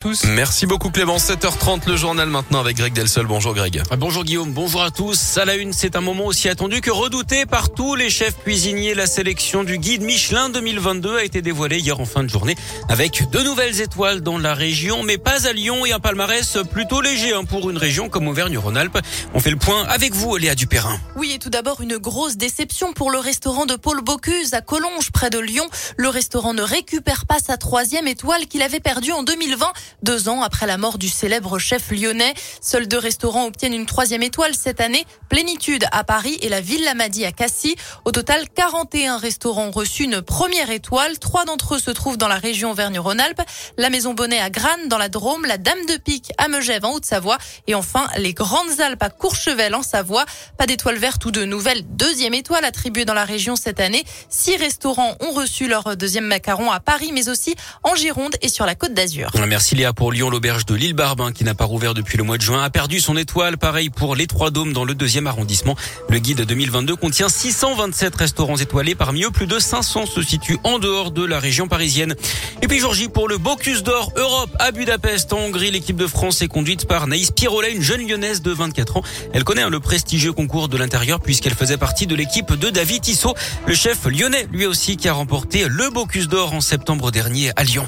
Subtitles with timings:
[0.00, 0.24] tous.
[0.24, 1.18] Merci beaucoup Clément.
[1.18, 3.26] 7h30 le journal maintenant avec Greg Delsol.
[3.26, 3.82] Bonjour Greg.
[3.98, 5.36] Bonjour Guillaume, bonjour à tous.
[5.36, 8.94] À la une, c'est un moment aussi attendu que redouté par tous les chefs cuisiniers.
[8.94, 12.56] La sélection du guide Michelin 2022 a été dévoilée hier en fin de journée
[12.88, 17.02] avec de nouvelles étoiles dans la région, mais pas à Lyon et un palmarès plutôt
[17.02, 18.98] léger hein, pour une région comme Auvergne-Rhône-Alpes.
[19.34, 20.98] On fait le point avec vous, Léa Dupérin.
[21.16, 25.10] Oui, et tout d'abord une grosse déception pour le restaurant de Paul Bocuse à Collonges,
[25.12, 25.68] près de Lyon.
[25.98, 29.66] Le restaurant ne récupère pas sa troisième étoile qu'il avait perdue en 2020
[30.02, 32.34] deux ans après la mort du célèbre chef lyonnais.
[32.60, 35.04] Seuls deux restaurants obtiennent une troisième étoile cette année.
[35.28, 37.76] Plénitude à Paris et la Ville Lamadi à Cassis.
[38.04, 41.18] Au total, 41 restaurants ont reçu une première étoile.
[41.18, 43.42] Trois d'entre eux se trouvent dans la région Auvergne-Rhône-Alpes.
[43.76, 46.92] La Maison Bonnet à Grannes dans la Drôme, la Dame de Pique à Megève en
[46.92, 50.24] Haute-Savoie et enfin les Grandes Alpes à Courchevel en Savoie.
[50.58, 54.04] Pas d'étoile verte ou de nouvelle deuxième étoile attribuée dans la région cette année.
[54.28, 58.66] Six restaurants ont reçu leur deuxième macaron à Paris mais aussi en Gironde et sur
[58.66, 59.30] la Côte d'Azur.
[59.46, 62.42] Merci pour Lyon, l'auberge de l'île Barbin, qui n'a pas rouvert depuis le mois de
[62.42, 63.58] juin, a perdu son étoile.
[63.58, 65.76] Pareil pour les Trois Dômes dans le deuxième arrondissement.
[66.08, 68.94] Le guide 2022 contient 627 restaurants étoilés.
[68.94, 72.14] Parmi eux, plus de 500 se situent en dehors de la région parisienne.
[72.62, 75.70] Et puis Georgie pour le Bocuse d'Or Europe à Budapest, en Hongrie.
[75.70, 79.02] L'équipe de France est conduite par Naïs Pirolet, une jeune lyonnaise de 24 ans.
[79.32, 83.34] Elle connaît le prestigieux concours de l'intérieur puisqu'elle faisait partie de l'équipe de David Tissot,
[83.66, 87.64] le chef lyonnais, lui aussi, qui a remporté le Bocuse d'Or en septembre dernier à
[87.64, 87.86] Lyon.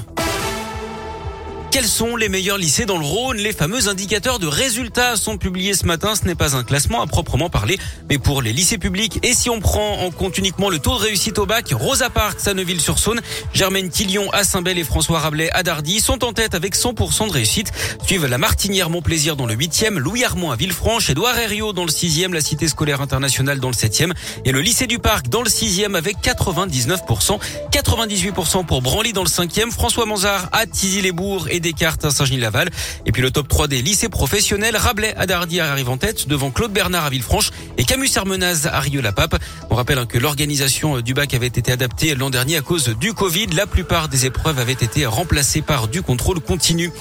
[1.73, 3.37] Quels sont les meilleurs lycées dans le Rhône?
[3.37, 6.13] Les fameux indicateurs de résultats sont publiés ce matin.
[6.13, 7.79] Ce n'est pas un classement à proprement parler,
[8.11, 9.17] mais pour les lycées publics.
[9.23, 12.47] Et si on prend en compte uniquement le taux de réussite au bac, Rosa Parks
[12.47, 13.21] à Neuville-sur-Saône,
[13.55, 17.33] Germaine Tillion à Saint-Bel et François Rabelais à Dardy sont en tête avec 100% de
[17.33, 17.71] réussite.
[18.05, 21.91] Suivent la Martinière Montplaisir dans le 8e, Louis Armand à Villefranche, Édouard Herriot dans le
[21.91, 24.13] 6e, la Cité scolaire internationale dans le 7e
[24.45, 27.39] et le lycée du Parc dans le 6e avec 99%.
[27.71, 32.69] 98% pour Branly dans le 5e, François Manzard à Tizy-les-Bourgs et Descartes à Saint-Genis-Laval.
[33.07, 36.71] Et puis le top 3 des lycées professionnels, Rabelais à arrive en tête devant Claude
[36.71, 39.41] Bernard à Villefranche et Camus Armenaz à Rieux-la-Pape.
[39.71, 43.13] On rappelle hein, que l'organisation du bac avait été adaptée l'an dernier à cause du
[43.13, 43.47] Covid.
[43.47, 46.91] La plupart des épreuves avaient été remplacées par du contrôle continu.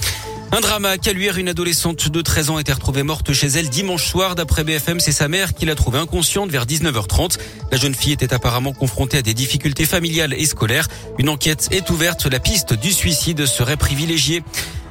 [0.54, 3.70] Un drame à Caluire, une adolescente de 13 ans a été retrouvée morte chez elle
[3.70, 4.34] dimanche soir.
[4.34, 7.38] D'après BFM, c'est sa mère qui l'a trouvée inconsciente vers 19h30.
[7.70, 10.88] La jeune fille était apparemment confrontée à des difficultés familiales et scolaires.
[11.18, 12.26] Une enquête est ouverte.
[12.26, 14.42] La piste du suicide serait privilégiée.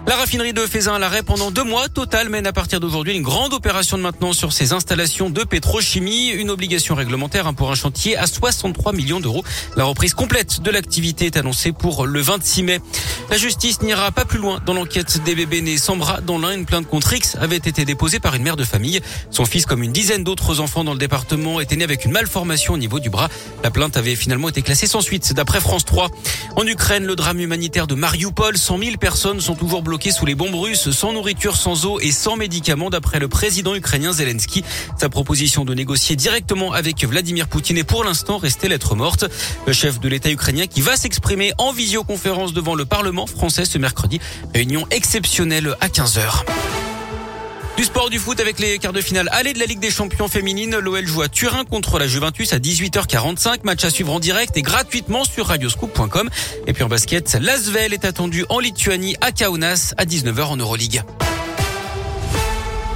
[0.07, 1.87] La raffinerie de Faisin à l'arrêt pendant deux mois.
[1.87, 6.29] Total mène à partir d'aujourd'hui une grande opération de maintenance sur ses installations de pétrochimie.
[6.29, 9.43] Une obligation réglementaire hein, pour un chantier à 63 millions d'euros.
[9.77, 12.81] La reprise complète de l'activité est annoncée pour le 26 mai.
[13.29, 16.19] La justice n'ira pas plus loin dans l'enquête des bébés nés sans bras.
[16.19, 18.99] Dans l'un, une plainte contre X avait été déposée par une mère de famille.
[19.29, 22.73] Son fils, comme une dizaine d'autres enfants dans le département, était né avec une malformation
[22.73, 23.29] au niveau du bras.
[23.63, 26.09] La plainte avait finalement été classée sans suite, d'après France 3.
[26.55, 28.57] En Ukraine, le drame humanitaire de Mariupol.
[28.57, 32.13] 100 000 personnes sont toujours bloqué sous les bombes russes, sans nourriture, sans eau et
[32.13, 34.63] sans médicaments, d'après le président ukrainien Zelensky.
[34.97, 39.25] Sa proposition de négocier directement avec Vladimir Poutine est pour l'instant restée lettre morte.
[39.67, 43.77] Le chef de l'État ukrainien qui va s'exprimer en visioconférence devant le Parlement français ce
[43.77, 44.21] mercredi.
[44.53, 46.80] Réunion exceptionnelle à 15h.
[47.77, 50.27] Du sport du foot avec les quarts de finale aller de la Ligue des Champions
[50.27, 50.77] féminines.
[50.77, 53.59] L'OL joue à Turin contre la Juventus à 18h45.
[53.63, 56.29] Match à suivre en direct et gratuitement sur radioscoop.com.
[56.67, 61.01] Et puis en basket, l'Asvel est attendu en Lituanie à Kaunas à 19h en Euroleague.